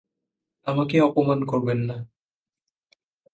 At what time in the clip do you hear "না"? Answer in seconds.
1.81-1.97